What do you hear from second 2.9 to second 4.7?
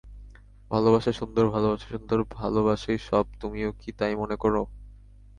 সব তুমিও কি তাই মনে করো?